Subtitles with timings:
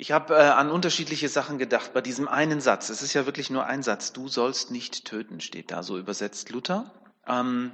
[0.00, 2.88] Ich habe äh, an unterschiedliche Sachen gedacht bei diesem einen Satz.
[2.88, 4.12] Es ist ja wirklich nur ein Satz.
[4.12, 6.94] Du sollst nicht töten, steht da, so übersetzt Luther.
[7.26, 7.72] Ähm,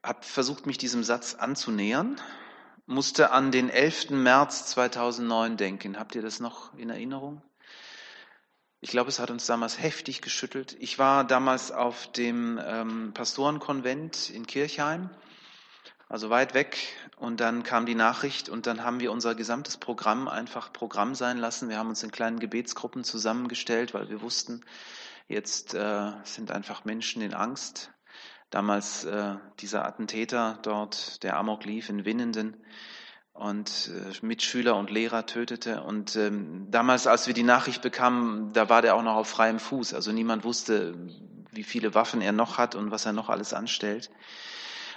[0.00, 2.20] habe versucht, mich diesem Satz anzunähern,
[2.86, 4.10] musste an den 11.
[4.10, 5.98] März 2009 denken.
[5.98, 7.42] Habt ihr das noch in Erinnerung?
[8.80, 10.76] Ich glaube, es hat uns damals heftig geschüttelt.
[10.78, 15.10] Ich war damals auf dem ähm, Pastorenkonvent in Kirchheim
[16.08, 16.78] also weit weg.
[17.16, 21.38] Und dann kam die Nachricht und dann haben wir unser gesamtes Programm einfach Programm sein
[21.38, 21.68] lassen.
[21.68, 24.64] Wir haben uns in kleinen Gebetsgruppen zusammengestellt, weil wir wussten,
[25.26, 27.90] jetzt äh, sind einfach Menschen in Angst.
[28.50, 32.56] Damals äh, dieser Attentäter dort, der Amok lief in Winnenden
[33.34, 35.82] und äh, Mitschüler und Lehrer tötete.
[35.82, 39.58] Und ähm, damals, als wir die Nachricht bekamen, da war der auch noch auf freiem
[39.58, 39.92] Fuß.
[39.92, 40.94] Also niemand wusste,
[41.50, 44.10] wie viele Waffen er noch hat und was er noch alles anstellt.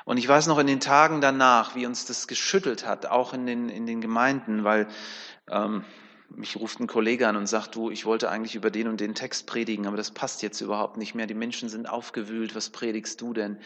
[0.05, 3.45] Und ich weiß noch in den Tagen danach, wie uns das geschüttelt hat, auch in
[3.45, 4.87] den, in den Gemeinden, weil
[5.49, 5.83] ähm,
[6.29, 9.15] mich ruft ein Kollege an und sagt, du, ich wollte eigentlich über den und den
[9.15, 11.27] Text predigen, aber das passt jetzt überhaupt nicht mehr.
[11.27, 13.59] Die Menschen sind aufgewühlt, was predigst du denn?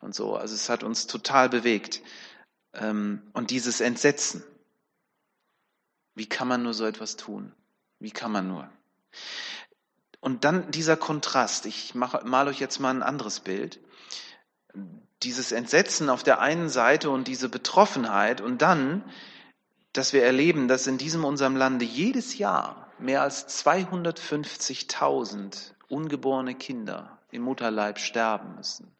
[0.00, 0.36] Und so.
[0.36, 2.02] Also es hat uns total bewegt.
[2.72, 4.42] Ähm, und dieses Entsetzen.
[6.14, 7.52] Wie kann man nur so etwas tun?
[7.98, 8.70] Wie kann man nur?
[10.20, 11.66] Und dann dieser Kontrast.
[11.66, 13.80] Ich mache, mal euch jetzt mal ein anderes Bild
[15.22, 19.04] dieses Entsetzen auf der einen Seite und diese Betroffenheit und dann,
[19.92, 27.18] dass wir erleben, dass in diesem unserem Lande jedes Jahr mehr als 250.000 ungeborene Kinder
[27.30, 28.90] im Mutterleib sterben müssen.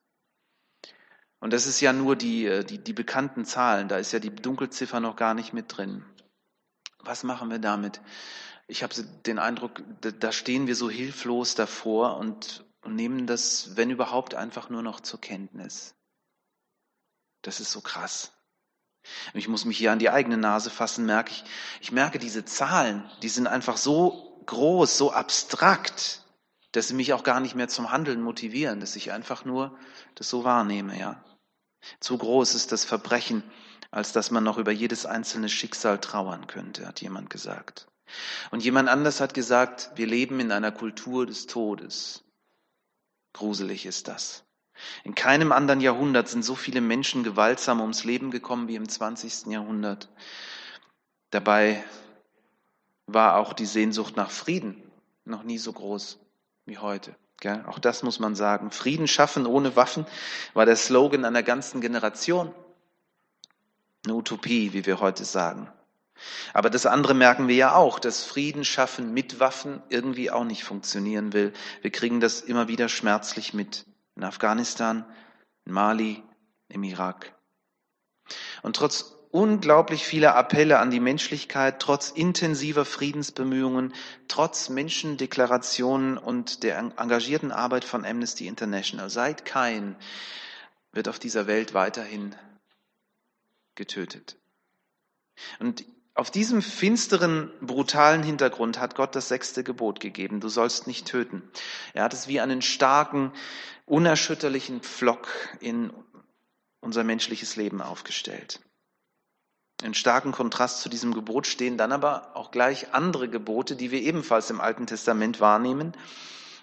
[1.38, 4.34] Und das ist ja nur die, äh, die, die bekannten Zahlen, da ist ja die
[4.34, 6.02] Dunkelziffer noch gar nicht mit drin.
[7.00, 8.00] Was machen wir damit?
[8.68, 8.94] Ich habe
[9.26, 14.70] den Eindruck, da stehen wir so hilflos davor und, und nehmen das, wenn überhaupt, einfach
[14.70, 15.94] nur noch zur Kenntnis.
[17.46, 18.32] Das ist so krass.
[19.32, 21.44] Ich muss mich hier an die eigene Nase fassen, merke ich.
[21.80, 26.24] Ich merke diese Zahlen, die sind einfach so groß, so abstrakt,
[26.72, 29.78] dass sie mich auch gar nicht mehr zum Handeln motivieren, dass ich einfach nur
[30.16, 31.24] das so wahrnehme, ja.
[32.00, 33.44] Zu groß ist das Verbrechen,
[33.92, 37.86] als dass man noch über jedes einzelne Schicksal trauern könnte, hat jemand gesagt.
[38.50, 42.24] Und jemand anders hat gesagt, wir leben in einer Kultur des Todes.
[43.34, 44.45] Gruselig ist das.
[45.04, 49.46] In keinem anderen Jahrhundert sind so viele Menschen gewaltsam ums Leben gekommen wie im 20.
[49.46, 50.08] Jahrhundert.
[51.30, 51.84] Dabei
[53.06, 54.82] war auch die Sehnsucht nach Frieden
[55.24, 56.18] noch nie so groß
[56.66, 57.14] wie heute.
[57.66, 58.70] Auch das muss man sagen.
[58.70, 60.06] Frieden schaffen ohne Waffen
[60.54, 62.52] war der Slogan einer ganzen Generation.
[64.04, 65.70] Eine Utopie, wie wir heute sagen.
[66.54, 70.64] Aber das andere merken wir ja auch, dass Frieden schaffen mit Waffen irgendwie auch nicht
[70.64, 71.52] funktionieren will.
[71.82, 73.84] Wir kriegen das immer wieder schmerzlich mit
[74.16, 75.04] in Afghanistan,
[75.64, 76.22] in Mali,
[76.68, 77.34] im Irak.
[78.62, 83.92] Und trotz unglaublich vieler Appelle an die Menschlichkeit, trotz intensiver Friedensbemühungen,
[84.28, 89.96] trotz Menschendeklarationen und der engagierten Arbeit von Amnesty International, seit kein
[90.92, 92.34] wird auf dieser Welt weiterhin
[93.74, 94.36] getötet.
[95.58, 95.84] Und
[96.16, 100.40] auf diesem finsteren, brutalen Hintergrund hat Gott das sechste Gebot gegeben.
[100.40, 101.42] Du sollst nicht töten.
[101.92, 103.32] Er hat es wie einen starken,
[103.84, 105.28] unerschütterlichen Pflock
[105.60, 105.92] in
[106.80, 108.60] unser menschliches Leben aufgestellt.
[109.82, 114.00] In starkem Kontrast zu diesem Gebot stehen dann aber auch gleich andere Gebote, die wir
[114.00, 115.92] ebenfalls im Alten Testament wahrnehmen.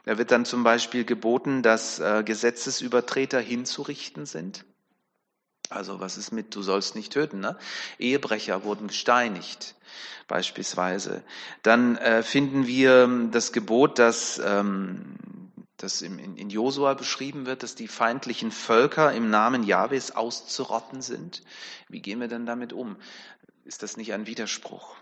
[0.06, 4.66] Da wird dann zum Beispiel geboten, dass äh, Gesetzesübertreter hinzurichten sind.
[5.76, 7.40] Also was ist mit, du sollst nicht töten?
[7.40, 7.58] Ne?
[8.00, 9.76] Ehebrecher wurden gesteinigt
[10.28, 11.24] beispielsweise.
[11.62, 15.18] Dann äh, finden wir das Gebot, dass ähm,
[15.78, 21.44] das in, in Josua beschrieben wird, dass die feindlichen Völker im Namen Jahwes auszurotten sind.
[21.90, 22.96] Wie gehen wir denn damit um?
[23.66, 24.96] Ist das nicht ein Widerspruch?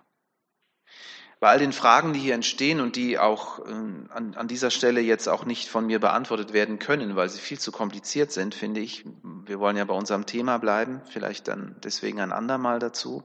[1.41, 5.02] Bei all den Fragen, die hier entstehen und die auch äh, an, an, dieser Stelle
[5.02, 8.79] jetzt auch nicht von mir beantwortet werden können, weil sie viel zu kompliziert sind, finde
[8.79, 13.24] ich, wir wollen ja bei unserem Thema bleiben, vielleicht dann deswegen ein andermal dazu.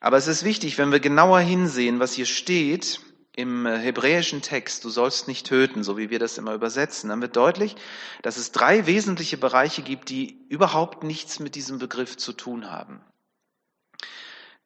[0.00, 3.00] Aber es ist wichtig, wenn wir genauer hinsehen, was hier steht
[3.36, 7.20] im äh, hebräischen Text, du sollst nicht töten, so wie wir das immer übersetzen, dann
[7.20, 7.76] wird deutlich,
[8.22, 13.02] dass es drei wesentliche Bereiche gibt, die überhaupt nichts mit diesem Begriff zu tun haben.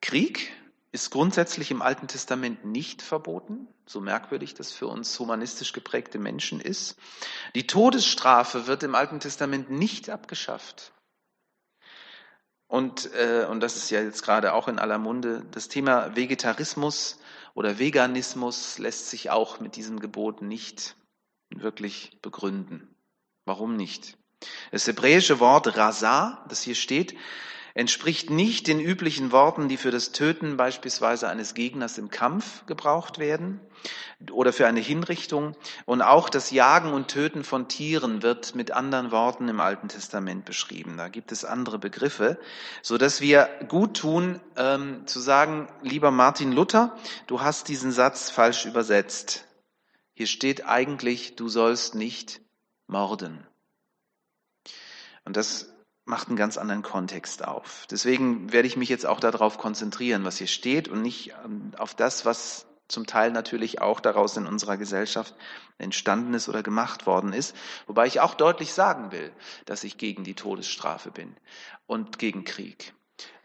[0.01, 0.53] Krieg,
[0.91, 6.61] ist grundsätzlich im Alten Testament nicht verboten, so merkwürdig das für uns humanistisch geprägte Menschen
[6.61, 6.97] ist.
[7.55, 10.93] Die Todesstrafe wird im Alten Testament nicht abgeschafft.
[12.69, 17.19] Und, äh, und das ist ja jetzt gerade auch in aller Munde, das Thema Vegetarismus
[17.55, 20.97] oder Veganismus lässt sich auch mit diesem Gebot nicht
[21.51, 22.95] wirklich begründen.
[23.47, 24.19] Warum nicht?
[24.71, 27.17] Das hebräische Wort Rasa, das hier steht,
[27.79, 33.21] entspricht nicht den üblichen Worten, die für das Töten beispielsweise eines Gegners im Kampf gebraucht
[33.21, 33.61] werden
[34.33, 35.55] oder für eine Hinrichtung.
[35.87, 40.45] Und auch das Jagen und Töten von Tieren wird mit anderen Worten im Alten Testament
[40.45, 40.97] beschrieben.
[40.97, 42.41] Da gibt es andere Begriffe,
[42.83, 46.97] so dass wir gut tun, ähm, zu sagen, lieber Martin Luther,
[47.29, 49.47] du hast diesen Satz falsch übersetzt.
[50.15, 52.41] Hier steht eigentlich, du sollst nicht
[52.89, 53.47] morden.
[55.25, 55.73] Und das
[56.09, 57.87] macht einen ganz anderen Kontext auf.
[57.91, 61.95] Deswegen werde ich mich jetzt auch darauf konzentrieren, was hier steht und nicht ähm, auf
[61.95, 65.35] das, was zum Teil natürlich auch daraus in unserer Gesellschaft
[65.77, 67.55] entstanden ist oder gemacht worden ist.
[67.87, 69.31] Wobei ich auch deutlich sagen will,
[69.67, 71.37] dass ich gegen die Todesstrafe bin
[71.87, 72.95] und gegen Krieg.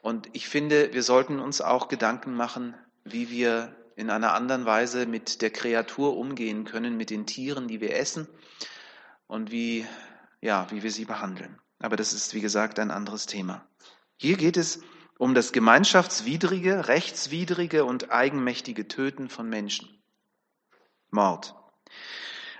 [0.02, 2.74] Und ich finde, wir sollten uns auch Gedanken machen,
[3.04, 7.82] wie wir in einer anderen Weise mit der Kreatur umgehen können, mit den Tieren, die
[7.82, 8.28] wir essen
[9.28, 9.86] und wie,
[10.42, 11.60] ja, wie wir sie behandeln.
[11.84, 13.68] Aber das ist, wie gesagt, ein anderes Thema.
[14.16, 14.80] Hier geht es
[15.18, 20.02] um das gemeinschaftswidrige, rechtswidrige und eigenmächtige Töten von Menschen.
[21.12, 21.54] Mord.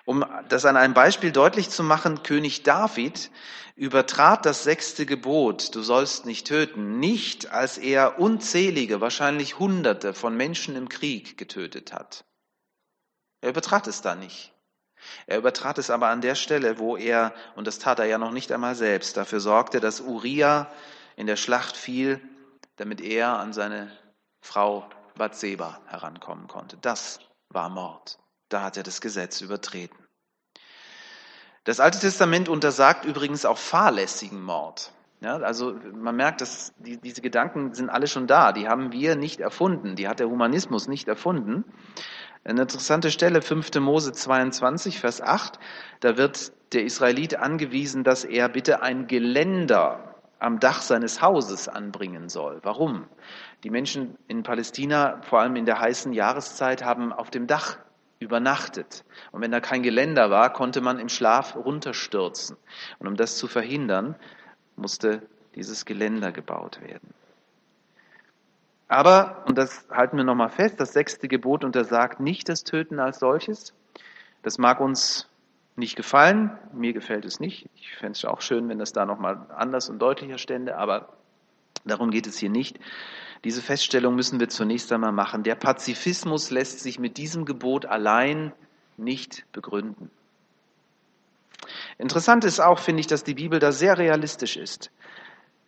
[0.04, 3.32] Um das an einem Beispiel deutlich zu machen, König David
[3.78, 10.36] übertrat das sechste Gebot, du sollst nicht töten, nicht als er unzählige, wahrscheinlich Hunderte von
[10.36, 12.26] Menschen im Krieg getötet hat.
[13.40, 14.53] Er übertrat es da nicht.
[15.28, 18.32] Er übertrat es aber an der Stelle, wo er, und das tat er ja noch
[18.32, 20.72] nicht einmal selbst, dafür sorgte, dass Uriah
[21.16, 22.22] in der Schlacht fiel,
[22.78, 23.92] damit er an seine
[24.42, 26.78] Frau Bathseba herankommen konnte.
[26.78, 27.20] Das
[27.50, 28.18] war Mord.
[28.50, 29.98] Da hat er das Gesetz übertreten.
[31.64, 34.92] Das Alte Testament untersagt übrigens auch fahrlässigen Mord.
[35.22, 38.52] Ja, also man merkt, dass die, diese Gedanken sind alle schon da.
[38.52, 39.96] Die haben wir nicht erfunden.
[39.96, 41.64] Die hat der Humanismus nicht erfunden.
[42.46, 43.74] Eine interessante Stelle, 5.
[43.76, 45.60] Mose 22, Vers 8,
[46.02, 52.28] da wird der Israelit angewiesen, dass er bitte ein Geländer am Dach seines Hauses anbringen
[52.28, 52.60] soll.
[52.64, 53.08] Warum?
[53.64, 57.78] Die Menschen in Palästina, vor allem in der heißen Jahreszeit, haben auf dem Dach
[58.20, 59.06] übernachtet.
[59.32, 62.58] Und wenn da kein Geländer war, konnte man im Schlaf runterstürzen.
[63.00, 64.18] Und um das zu verhindern,
[64.76, 65.22] musste
[65.56, 67.14] dieses Geländer gebaut werden.
[68.88, 73.20] Aber, und das halten wir nochmal fest, das sechste Gebot untersagt nicht das Töten als
[73.20, 73.74] solches.
[74.44, 75.30] Das mag uns
[75.76, 77.68] nicht gefallen, mir gefällt es nicht.
[77.76, 81.14] Ich fände es auch schön, wenn das da nochmal anders und deutlicher stände, aber
[81.86, 82.80] darum geht es hier nicht.
[83.44, 85.44] Diese Feststellung müssen wir zunächst einmal machen.
[85.44, 88.54] Der Pazifismus lässt sich mit diesem Gebot allein
[88.96, 90.10] nicht begründen.
[91.98, 94.92] Interessant ist auch, finde ich, dass die Bibel da sehr realistisch ist.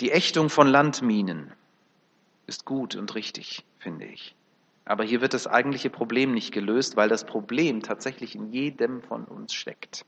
[0.01, 1.53] Die Ächtung von Landminen,
[2.47, 4.35] ist gut und richtig, finde ich.
[4.85, 9.25] Aber hier wird das eigentliche Problem nicht gelöst, weil das Problem tatsächlich in jedem von
[9.25, 10.05] uns steckt.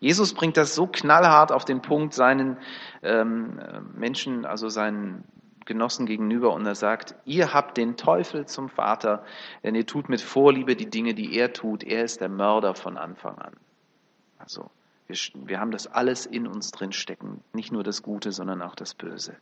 [0.00, 2.58] Jesus bringt das so knallhart auf den Punkt seinen
[3.02, 3.60] ähm,
[3.94, 5.24] Menschen, also seinen
[5.64, 9.24] Genossen gegenüber und er sagt, ihr habt den Teufel zum Vater,
[9.62, 11.82] denn ihr tut mit Vorliebe die Dinge, die er tut.
[11.82, 13.54] Er ist der Mörder von Anfang an.
[14.38, 14.70] Also
[15.06, 15.16] wir,
[15.46, 18.94] wir haben das alles in uns drin stecken, nicht nur das Gute, sondern auch das
[18.94, 19.36] Böse.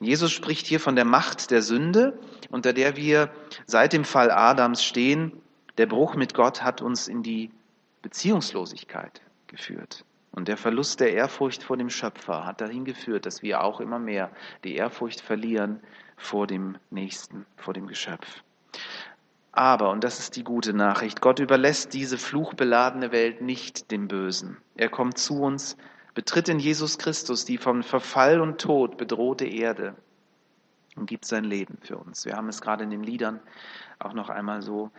[0.00, 2.18] Jesus spricht hier von der Macht der Sünde,
[2.50, 3.30] unter der wir
[3.66, 5.32] seit dem Fall Adams stehen.
[5.78, 7.50] Der Bruch mit Gott hat uns in die
[8.02, 10.04] Beziehungslosigkeit geführt.
[10.32, 13.98] Und der Verlust der Ehrfurcht vor dem Schöpfer hat dahin geführt, dass wir auch immer
[13.98, 14.30] mehr
[14.62, 15.80] die Ehrfurcht verlieren
[16.16, 18.42] vor dem Nächsten, vor dem Geschöpf.
[19.58, 24.56] Aber, und das ist die gute Nachricht, Gott überlässt diese fluchbeladene Welt nicht dem Bösen.
[24.76, 25.76] Er kommt zu uns,
[26.14, 29.96] betritt in Jesus Christus die vom Verfall und Tod bedrohte Erde
[30.94, 32.24] und gibt sein Leben für uns.
[32.24, 33.40] Wir haben es gerade in den Liedern
[33.98, 34.92] auch noch einmal so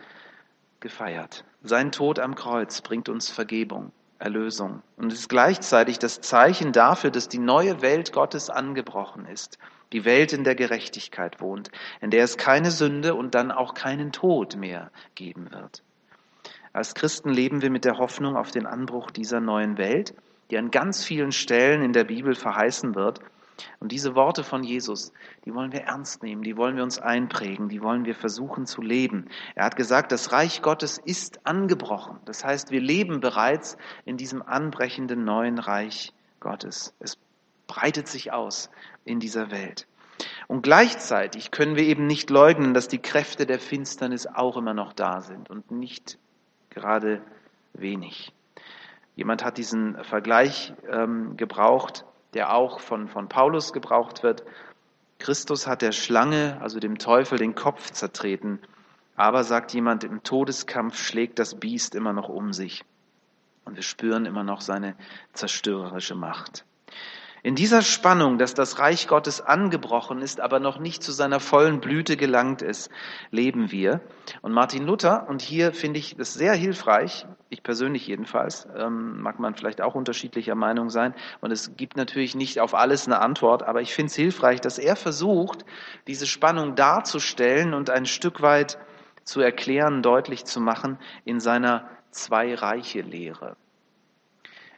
[0.80, 1.46] gefeiert.
[1.62, 7.30] Sein Tod am Kreuz bringt uns Vergebung, Erlösung und ist gleichzeitig das Zeichen dafür, dass
[7.30, 9.56] die neue Welt Gottes angebrochen ist
[9.92, 11.70] die Welt, in der Gerechtigkeit wohnt,
[12.00, 15.82] in der es keine Sünde und dann auch keinen Tod mehr geben wird.
[16.72, 20.14] Als Christen leben wir mit der Hoffnung auf den Anbruch dieser neuen Welt,
[20.50, 23.20] die an ganz vielen Stellen in der Bibel verheißen wird.
[23.78, 25.12] Und diese Worte von Jesus,
[25.44, 28.80] die wollen wir ernst nehmen, die wollen wir uns einprägen, die wollen wir versuchen zu
[28.80, 29.26] leben.
[29.54, 32.18] Er hat gesagt, das Reich Gottes ist angebrochen.
[32.24, 36.94] Das heißt, wir leben bereits in diesem anbrechenden neuen Reich Gottes.
[37.00, 37.18] Es
[37.70, 38.68] breitet sich aus
[39.04, 39.86] in dieser Welt.
[40.48, 44.92] Und gleichzeitig können wir eben nicht leugnen, dass die Kräfte der Finsternis auch immer noch
[44.92, 46.18] da sind und nicht
[46.68, 47.22] gerade
[47.72, 48.32] wenig.
[49.14, 54.42] Jemand hat diesen Vergleich ähm, gebraucht, der auch von, von Paulus gebraucht wird.
[55.20, 58.58] Christus hat der Schlange, also dem Teufel, den Kopf zertreten.
[59.14, 62.82] Aber, sagt jemand, im Todeskampf schlägt das Biest immer noch um sich.
[63.64, 64.96] Und wir spüren immer noch seine
[65.34, 66.64] zerstörerische Macht.
[67.42, 71.80] In dieser Spannung, dass das Reich Gottes angebrochen ist, aber noch nicht zu seiner vollen
[71.80, 72.90] Blüte gelangt ist,
[73.30, 74.02] leben wir.
[74.42, 79.40] Und Martin Luther, und hier finde ich das sehr hilfreich, ich persönlich jedenfalls, ähm, mag
[79.40, 83.62] man vielleicht auch unterschiedlicher Meinung sein, und es gibt natürlich nicht auf alles eine Antwort,
[83.62, 85.64] aber ich finde es hilfreich, dass er versucht,
[86.06, 88.78] diese Spannung darzustellen und ein Stück weit
[89.24, 93.56] zu erklären, deutlich zu machen in seiner Zwei-Reiche-Lehre.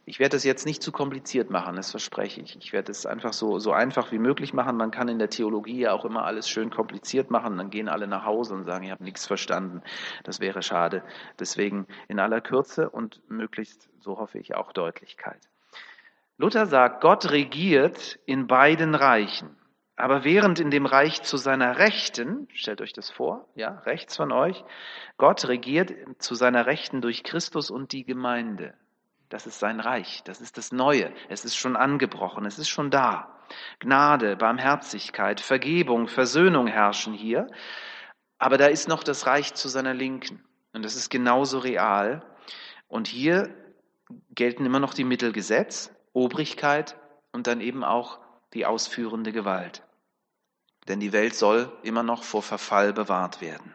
[0.05, 2.57] Ich werde das jetzt nicht zu kompliziert machen, das verspreche ich.
[2.57, 4.77] Ich werde es einfach so, so einfach wie möglich machen.
[4.77, 7.57] Man kann in der Theologie ja auch immer alles schön kompliziert machen.
[7.57, 9.81] Dann gehen alle nach Hause und sagen, ich habe nichts verstanden.
[10.25, 11.05] Das wäre schade.
[11.39, 15.39] Deswegen in aller Kürze und möglichst, so hoffe ich, auch Deutlichkeit.
[16.37, 19.57] Luther sagt, Gott regiert in beiden Reichen.
[19.95, 24.33] Aber während in dem Reich zu seiner Rechten, stellt euch das vor, ja, rechts von
[24.33, 24.65] euch,
[25.17, 28.75] Gott regiert zu seiner Rechten durch Christus und die Gemeinde.
[29.33, 32.91] Das ist sein Reich, das ist das Neue, es ist schon angebrochen, es ist schon
[32.91, 33.35] da.
[33.79, 37.47] Gnade, Barmherzigkeit, Vergebung, Versöhnung herrschen hier,
[38.37, 42.23] aber da ist noch das Reich zu seiner Linken und das ist genauso real.
[42.89, 43.55] Und hier
[44.35, 46.99] gelten immer noch die Mittelgesetz, Obrigkeit
[47.33, 48.19] und dann eben auch
[48.53, 49.83] die ausführende Gewalt.
[50.89, 53.75] Denn die Welt soll immer noch vor Verfall bewahrt werden.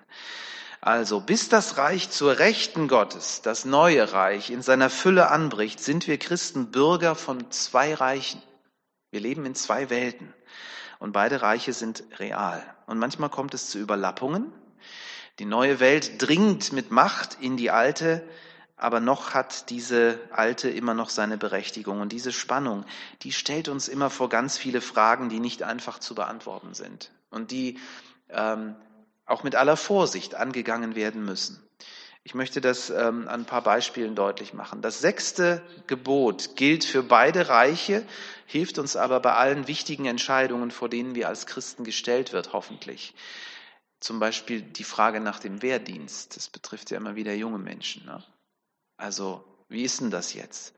[0.88, 6.08] Also bis das Reich zur Rechten Gottes, das neue Reich, in seiner Fülle anbricht, sind
[6.08, 8.42] wir Christen Bürger von zwei Reichen.
[9.12, 10.34] Wir leben in zwei Welten
[11.00, 12.64] und beide Reiche sind real.
[12.86, 14.54] Und manchmal kommt es zu Überlappungen.
[15.40, 18.24] Die neue Welt dringt mit Macht in die alte,
[18.78, 22.00] aber noch hat diese alte immer noch seine Berechtigung.
[22.00, 22.86] Und diese Spannung,
[23.24, 27.52] die stellt uns immer vor ganz viele Fragen, die nicht einfach zu beantworten sind und
[27.52, 27.78] die
[28.30, 28.78] ähm,
[29.28, 31.62] auch mit aller Vorsicht angegangen werden müssen.
[32.24, 34.82] Ich möchte das ähm, an ein paar Beispielen deutlich machen.
[34.82, 38.06] Das sechste Gebot gilt für beide Reiche,
[38.46, 43.14] hilft uns aber bei allen wichtigen Entscheidungen, vor denen wir als Christen gestellt wird, hoffentlich.
[44.00, 46.36] Zum Beispiel die Frage nach dem Wehrdienst.
[46.36, 48.06] Das betrifft ja immer wieder junge Menschen.
[48.06, 48.22] Ne?
[48.98, 50.74] Also, wie ist denn das jetzt?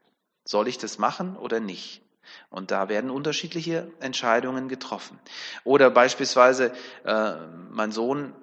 [0.46, 2.02] Soll ich das machen oder nicht?
[2.50, 5.20] Und da werden unterschiedliche Entscheidungen getroffen.
[5.64, 6.74] Oder beispielsweise
[7.06, 7.34] äh,
[7.70, 8.36] mein Sohn,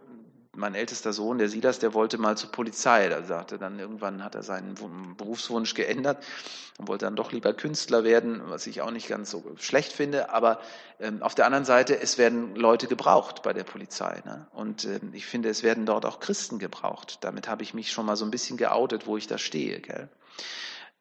[0.57, 3.09] mein ältester Sohn, der Silas, der wollte mal zur Polizei.
[3.09, 4.75] Da sagte dann irgendwann hat er seinen
[5.17, 6.25] Berufswunsch geändert
[6.79, 10.31] und wollte dann doch lieber Künstler werden, was ich auch nicht ganz so schlecht finde.
[10.31, 10.61] Aber
[11.01, 14.23] ähm, auf der anderen Seite, es werden Leute gebraucht bei der Polizei.
[14.25, 14.47] Ne?
[14.53, 17.19] Und ähm, ich finde, es werden dort auch Christen gebraucht.
[17.23, 19.81] Damit habe ich mich schon mal so ein bisschen geoutet, wo ich da stehe.
[19.81, 20.09] Gell?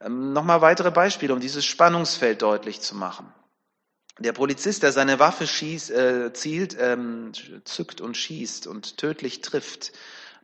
[0.02, 3.32] Ähm, Nochmal weitere Beispiele, um dieses Spannungsfeld deutlich zu machen.
[4.19, 7.34] Der Polizist, der seine Waffe schießt, äh, zielt, ähm,
[7.65, 9.91] zückt und schießt und tödlich trifft,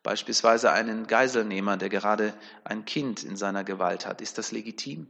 [0.04, 2.34] beispielsweise einen Geiselnehmer, der gerade
[2.66, 5.08] ein Kind in seiner Gewalt hat, ist das legitim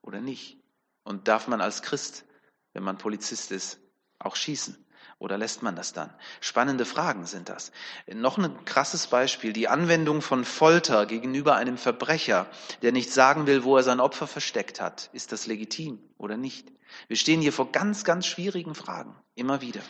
[0.00, 0.58] oder nicht?
[1.04, 2.24] Und darf man als Christ,
[2.72, 3.78] wenn man Polizist ist,
[4.18, 4.76] auch schießen?
[5.18, 6.12] Oder lässt man das dann?
[6.40, 7.70] Spannende Fragen sind das.
[8.12, 12.48] Noch ein krasses Beispiel, die Anwendung von Folter gegenüber einem Verbrecher,
[12.82, 15.10] der nicht sagen will, wo er sein Opfer versteckt hat.
[15.12, 16.72] Ist das legitim oder nicht?
[17.08, 19.80] Wir stehen hier vor ganz, ganz schwierigen Fragen, immer wieder.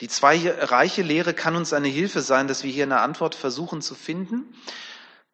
[0.00, 3.94] Die zweireiche Lehre kann uns eine Hilfe sein, dass wir hier eine Antwort versuchen zu
[3.94, 4.54] finden.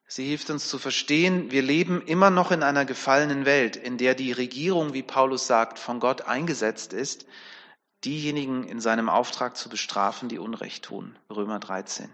[0.06, 4.14] Sie hilft uns zu verstehen, wir leben immer noch in einer gefallenen Welt, in der
[4.14, 7.26] die Regierung, wie Paulus sagt, von Gott eingesetzt ist,
[8.04, 11.18] diejenigen in seinem Auftrag zu bestrafen, die Unrecht tun.
[11.30, 12.10] Römer 13.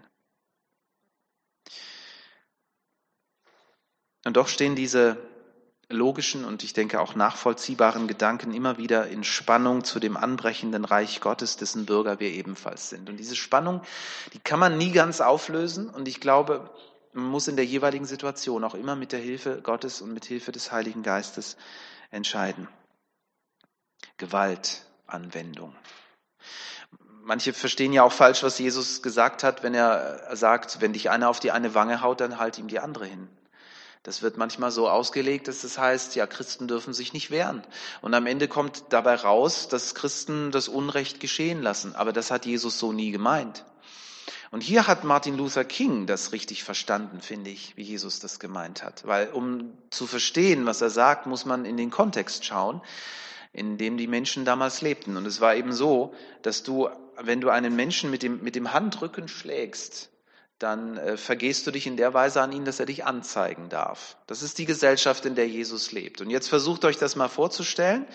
[4.25, 5.17] Und doch stehen diese
[5.89, 11.19] logischen und ich denke auch nachvollziehbaren Gedanken immer wieder in Spannung zu dem anbrechenden Reich
[11.19, 13.09] Gottes, dessen Bürger wir ebenfalls sind.
[13.09, 13.81] Und diese Spannung,
[14.33, 16.69] die kann man nie ganz auflösen und ich glaube,
[17.13, 20.51] man muss in der jeweiligen Situation auch immer mit der Hilfe Gottes und mit Hilfe
[20.51, 21.57] des Heiligen Geistes
[22.11, 22.67] entscheiden.
[24.17, 25.75] Gewalt, Anwendung.
[27.23, 31.29] Manche verstehen ja auch falsch, was Jesus gesagt hat, wenn er sagt, wenn dich einer
[31.29, 33.27] auf die eine Wange haut, dann halt ihm die andere hin.
[34.09, 37.61] Das wird manchmal so ausgelegt, dass das heißt, ja, Christen dürfen sich nicht wehren.
[38.01, 41.93] Und am Ende kommt dabei raus, dass Christen das Unrecht geschehen lassen.
[41.93, 43.65] Aber das hat Jesus so nie gemeint.
[44.49, 48.81] Und hier hat Martin Luther King das richtig verstanden, finde ich, wie Jesus das gemeint
[48.81, 49.05] hat.
[49.05, 52.81] Weil um zu verstehen, was er sagt, muss man in den Kontext schauen
[53.51, 55.17] in dem die Menschen damals lebten.
[55.17, 56.89] Und es war eben so, dass du,
[57.19, 60.09] wenn du einen Menschen mit dem, mit dem Handrücken schlägst,
[60.59, 64.17] dann äh, vergehst du dich in der Weise an ihn, dass er dich anzeigen darf.
[64.27, 66.21] Das ist die Gesellschaft, in der Jesus lebt.
[66.21, 68.05] Und jetzt versucht euch das mal vorzustellen.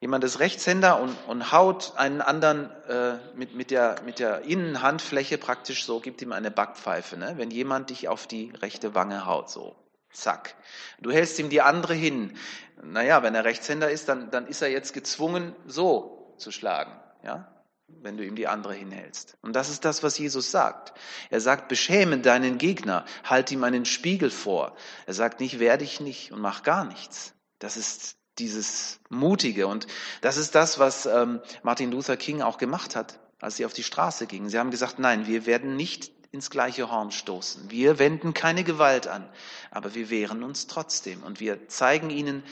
[0.00, 5.38] Jemand ist Rechtshänder und, und haut einen anderen äh, mit, mit, der, mit der Innenhandfläche
[5.38, 7.34] praktisch so, gibt ihm eine Backpfeife, ne?
[7.36, 9.76] wenn jemand dich auf die rechte Wange haut, so.
[10.10, 10.56] Zack.
[11.00, 12.36] Du hältst ihm die andere hin.
[12.82, 16.92] Naja, wenn er Rechtshänder ist, dann, dann ist er jetzt gezwungen, so zu schlagen.
[17.22, 17.48] Ja?
[17.88, 19.36] Wenn du ihm die andere hinhältst.
[19.42, 20.92] Und das ist das, was Jesus sagt.
[21.30, 24.76] Er sagt, beschäme deinen Gegner, halt ihm einen Spiegel vor.
[25.06, 27.34] Er sagt nicht, wehr dich nicht und mach gar nichts.
[27.58, 29.86] Das ist dieses Mutige und
[30.20, 33.82] das ist das, was ähm, Martin Luther King auch gemacht hat, als sie auf die
[33.82, 34.48] Straße gingen.
[34.48, 37.70] Sie haben gesagt, nein, wir werden nicht ins gleiche Horn stoßen.
[37.70, 39.28] Wir wenden keine Gewalt an,
[39.70, 42.42] aber wir wehren uns trotzdem und wir zeigen ihnen,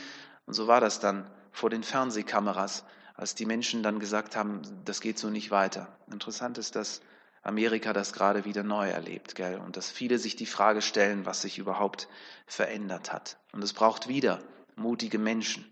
[0.44, 2.84] und so war das dann vor den Fernsehkameras,
[3.20, 5.94] als die Menschen dann gesagt haben, das geht so nicht weiter.
[6.10, 7.02] Interessant ist, dass
[7.42, 9.58] Amerika das gerade wieder neu erlebt, gell?
[9.58, 12.08] Und dass viele sich die Frage stellen, was sich überhaupt
[12.46, 13.38] verändert hat.
[13.52, 14.42] Und es braucht wieder
[14.74, 15.70] mutige Menschen,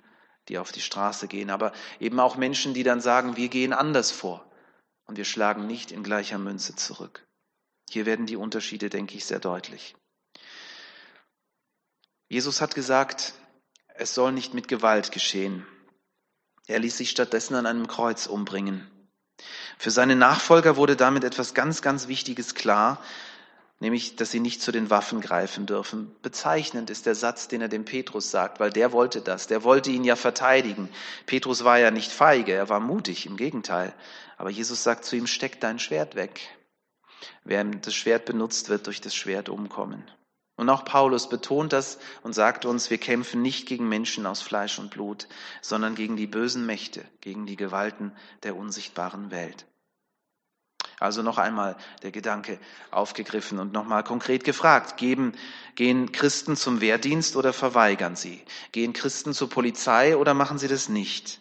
[0.49, 4.11] die auf die Straße gehen, aber eben auch Menschen, die dann sagen, wir gehen anders
[4.11, 4.45] vor
[5.07, 7.27] und wir schlagen nicht in gleicher Münze zurück.
[7.89, 9.97] Hier werden die Unterschiede, denke ich, sehr deutlich.
[12.29, 13.33] Jesus hat gesagt,
[13.95, 15.67] es soll nicht mit Gewalt geschehen.
[16.69, 18.89] Er ließ sich stattdessen an einem Kreuz umbringen.
[19.79, 23.03] Für seine Nachfolger wurde damit etwas ganz, ganz Wichtiges klar,
[23.81, 26.15] nämlich, dass sie nicht zu den Waffen greifen dürfen.
[26.21, 29.91] Bezeichnend ist der Satz, den er dem Petrus sagt, weil der wollte das, der wollte
[29.91, 30.91] ihn ja verteidigen.
[31.27, 33.95] Petrus war ja nicht feige, er war mutig, im Gegenteil.
[34.37, 36.41] Aber Jesus sagt zu ihm, steck dein Schwert weg.
[37.45, 40.05] Wer das Schwert benutzt, wird durch das Schwert umkommen.
[40.59, 44.81] Und auch Paulus betont das und sagt uns, wir kämpfen nicht gegen Menschen aus Fleisch
[44.81, 45.29] und Blut,
[45.63, 48.11] sondern gegen die bösen Mächte, gegen die Gewalten
[48.43, 49.67] der unsichtbaren Welt.
[50.99, 52.59] Also noch einmal der Gedanke
[52.91, 55.33] aufgegriffen und nochmal konkret gefragt, geben,
[55.77, 58.43] gehen Christen zum Wehrdienst oder verweigern sie?
[58.73, 61.41] Gehen Christen zur Polizei oder machen sie das nicht?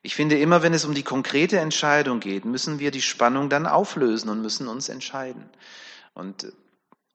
[0.00, 3.66] Ich finde immer, wenn es um die konkrete Entscheidung geht, müssen wir die Spannung dann
[3.66, 5.50] auflösen und müssen uns entscheiden.
[6.14, 6.50] Und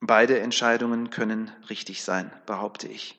[0.06, 3.18] Beide Entscheidungen können richtig sein, behaupte ich.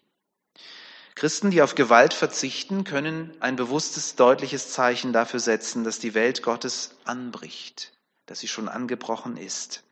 [1.15, 6.43] Christen, die auf Gewalt verzichten, können ein bewusstes, deutliches Zeichen dafür setzen, dass die Welt
[6.43, 7.95] Gottes anbricht,
[8.27, 9.83] dass sie schon angebrochen ist.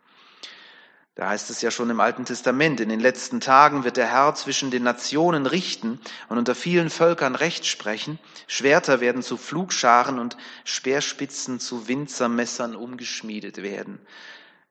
[1.14, 4.34] Da heißt es ja schon im Alten Testament, in den letzten Tagen wird der Herr
[4.34, 8.18] zwischen den Nationen richten und unter vielen Völkern Recht sprechen.
[8.46, 13.98] Schwerter werden zu Flugscharen und Speerspitzen zu Winzermessern umgeschmiedet werden.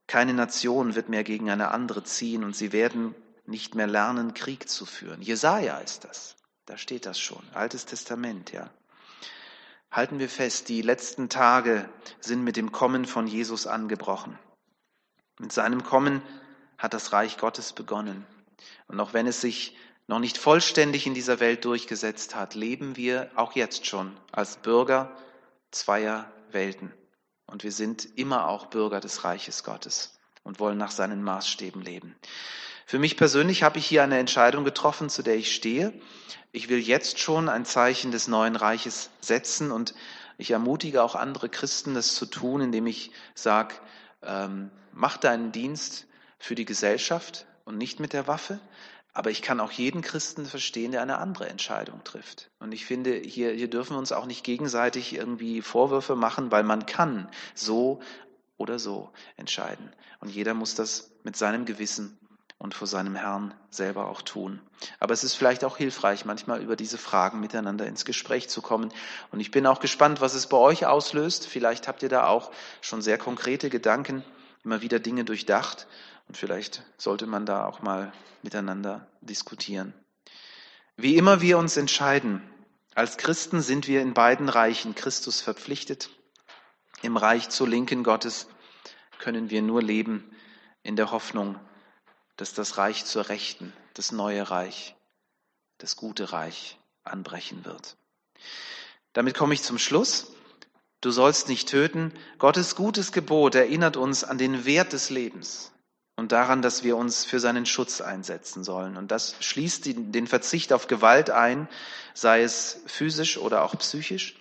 [0.08, 4.70] Keine Nation wird mehr gegen eine andere ziehen und sie werden nicht mehr lernen, Krieg
[4.70, 5.22] zu führen.
[5.22, 6.36] Jesaja ist das.
[6.66, 7.44] Da steht das schon.
[7.54, 8.70] Altes Testament, ja.
[9.92, 11.90] Halten wir fest, die letzten Tage
[12.22, 14.40] sind mit dem Kommen von Jesus angebrochen.
[15.40, 16.22] Mit seinem Kommen
[16.78, 18.26] hat das Reich Gottes begonnen.
[18.88, 19.76] Und auch wenn es sich
[20.08, 25.16] noch nicht vollständig in dieser Welt durchgesetzt hat, leben wir auch jetzt schon als Bürger
[25.72, 26.94] zweier Welten.
[27.52, 32.16] Und wir sind immer auch Bürger des Reiches Gottes und wollen nach seinen Maßstäben leben.
[32.86, 35.94] Für mich persönlich habe ich hier eine Entscheidung getroffen, zu der ich stehe.
[36.54, 39.94] Ich will jetzt schon ein Zeichen des neuen Reiches setzen und
[40.38, 43.76] ich ermutige auch andere Christen, das zu tun, indem ich sage,
[44.24, 46.08] ähm, mach deinen Dienst
[46.40, 48.60] für die Gesellschaft und nicht mit der Waffe.
[49.13, 52.50] Aber ich kann auch jeden Christen verstehen, der eine andere Entscheidung trifft.
[52.60, 56.63] Und ich finde, hier, hier dürfen wir uns auch nicht gegenseitig irgendwie Vorwürfe machen, weil
[56.63, 58.02] man kann so
[58.58, 59.91] oder so entscheiden.
[60.19, 62.17] Und jeder muss das mit seinem Gewissen
[62.62, 64.62] und vor seinem Herrn selber auch tun.
[65.00, 68.93] Aber es ist vielleicht auch hilfreich, manchmal über diese Fragen miteinander ins Gespräch zu kommen.
[69.32, 71.47] Und ich bin auch gespannt, was es bei euch auslöst.
[71.47, 74.24] Vielleicht habt ihr da auch schon sehr konkrete Gedanken,
[74.63, 75.88] immer wieder Dinge durchdacht.
[76.32, 79.94] Und vielleicht sollte man da auch mal miteinander diskutieren.
[80.96, 82.41] Wie immer wir uns entscheiden,
[82.96, 86.10] als Christen sind wir in beiden Reichen Christus verpflichtet.
[87.02, 88.48] Im Reich zur Linken Gottes
[89.20, 90.34] können wir nur leben
[90.84, 91.60] in der Hoffnung,
[92.38, 94.96] dass das Reich zur Rechten, das neue Reich,
[95.80, 97.98] das gute Reich anbrechen wird.
[99.12, 100.32] Damit komme ich zum Schluss.
[101.02, 102.13] Du sollst nicht töten.
[102.38, 105.71] Gottes gutes Gebot erinnert uns an den Wert des Lebens
[106.22, 108.96] und daran, dass wir uns für seinen Schutz einsetzen sollen.
[108.96, 111.68] Und das schließt den Verzicht auf Gewalt ein,
[112.14, 114.36] sei es physisch oder auch psychisch.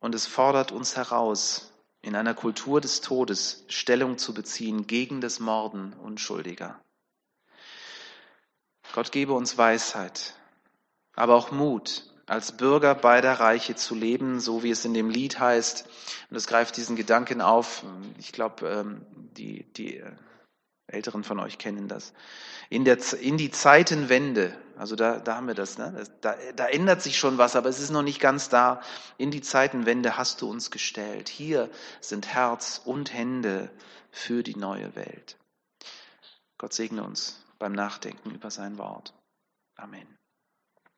[0.00, 5.38] Und es fordert uns heraus, in einer Kultur des Todes Stellung zu beziehen gegen das
[5.38, 6.80] Morden Unschuldiger.
[8.92, 10.34] Gott gebe uns Weisheit,
[11.14, 15.38] aber auch Mut, als Bürger beider Reiche zu leben, so wie es in dem Lied
[15.38, 15.88] heißt.
[16.30, 17.84] Und es greift diesen Gedanken auf.
[18.18, 19.06] Ich glaube, ähm,
[19.36, 20.02] die, die
[20.92, 22.12] Älteren von euch kennen das.
[22.68, 26.04] In, der, in die Zeitenwende, also da, da haben wir das, ne?
[26.20, 28.82] da, da ändert sich schon was, aber es ist noch nicht ganz da.
[29.18, 31.28] In die Zeitenwende hast du uns gestellt.
[31.28, 33.70] Hier sind Herz und Hände
[34.10, 35.38] für die neue Welt.
[36.58, 39.14] Gott segne uns beim Nachdenken über sein Wort.
[39.76, 40.06] Amen.